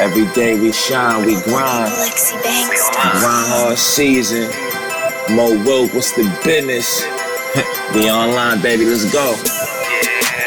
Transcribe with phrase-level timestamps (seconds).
[0.00, 1.92] Every day we shine, we grind.
[1.92, 2.88] Lexi Banks.
[2.88, 4.48] Grind hard season.
[5.36, 7.04] Mo Wilk, what's the business?
[7.94, 9.34] we online, baby, let's go.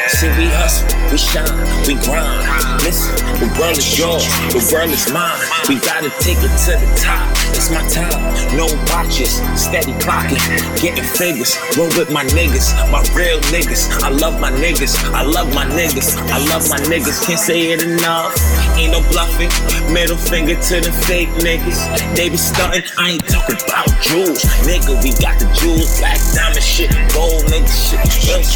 [0.08, 1.46] See, we hustle, we shine,
[1.86, 2.82] we grind.
[2.82, 5.38] Listen, the world is yours, the world is mine.
[5.68, 7.43] We gotta take it to the top.
[7.54, 8.18] It's my time,
[8.58, 10.42] no watches, steady clocking,
[10.82, 11.56] getting figures.
[11.78, 13.88] Roll with my niggas, my real niggas.
[14.02, 17.24] I love my niggas, I love my niggas, I love my niggas.
[17.24, 18.34] Can't say it enough.
[18.76, 19.50] Ain't no bluffing.
[19.92, 21.78] Middle finger to the fake niggas.
[22.16, 22.82] They be stunting.
[22.98, 25.00] I ain't talking about jewels, nigga.
[25.02, 28.02] We got the jewels, black diamond shit, gold nigga shit,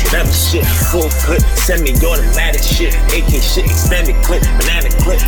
[0.05, 5.23] whatever shit, full clip, semi-automatic shit, AK shit, extended clip, banana clip.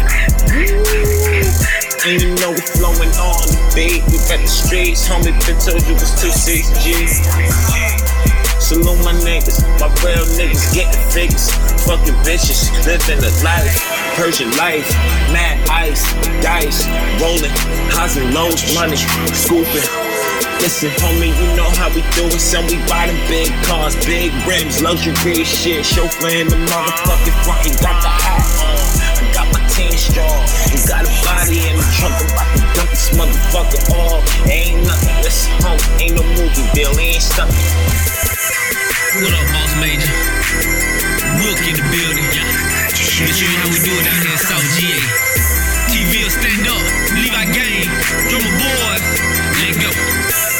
[2.02, 4.00] And you know we flowing on the beat.
[4.08, 5.36] We got the streets, homie.
[5.44, 6.96] Been told you was two six G.
[8.56, 11.52] Salute my niggas, my real niggas getting figures.
[11.84, 13.68] Fucking bitches, living the life.
[14.16, 14.88] Persian life,
[15.28, 16.00] mad ice,
[16.40, 16.88] dice,
[17.20, 17.52] rolling,
[17.92, 18.96] highs and lows, money,
[19.36, 19.84] scooping.
[20.64, 22.40] Listen, homie, you know how we do it.
[22.40, 25.84] Son, we buy them big cars, big rims, luxury shit.
[25.84, 28.69] Chauffeur in the motherfucking front, you got the hat
[33.70, 34.50] motherfucker off.
[34.50, 37.48] Ain't nothing, listen, homie, ain't no movie deal, ain't stuck.
[39.20, 40.10] What up, Boss Major?
[41.42, 42.26] Wilk in the building.
[43.20, 44.38] But you know how we do it out here in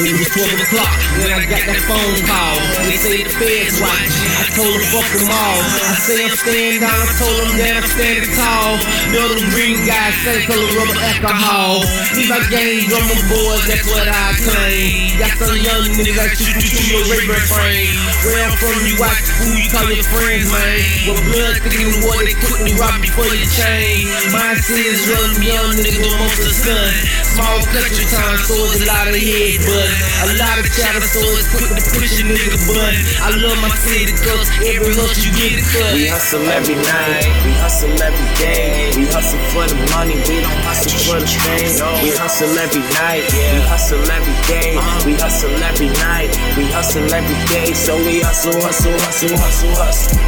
[0.00, 2.56] It was 12 o'clock when I got that phone call.
[2.88, 4.32] They say the feds watching.
[4.40, 5.60] I told them fuck them all.
[5.60, 7.04] I say I'm staying down.
[7.04, 8.80] I told them that I'm standing tall.
[9.12, 11.84] Know them green guys, same color rubber alcohol.
[12.16, 15.20] These my gang drummer boys, that's what I claim.
[15.20, 17.92] Got some young niggas that shoot you through your radar frame.
[18.24, 20.80] Where I'm from, you watch who you call your friends, man.
[21.12, 24.08] With blood sticking in the water, they quickly rob you for your chain.
[24.32, 26.92] My city is young, young nigga with most of the sun.
[27.36, 31.20] Small country town, so it's a lot of head, but a lot of chatter, so
[31.34, 33.02] it's quick to push a nigga button.
[33.24, 35.94] I love my city cuz every hustle you get a cut.
[35.94, 38.92] We hustle every night, we hustle every day.
[38.96, 41.74] We hustle for the money, we don't hustle for the fame.
[42.04, 44.78] We hustle every night, we hustle every day.
[45.06, 47.72] We hustle every night, we hustle every day.
[47.74, 50.18] So we hustle, hustle, hustle, hustle, hustle.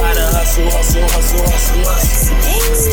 [0.00, 2.36] Gotta hustle, hustle, hustle, hustle, hustle.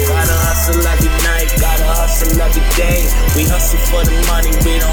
[0.09, 3.07] Gotta hustle every night, gotta hustle every day.
[3.35, 4.92] We hustle for the money, we don't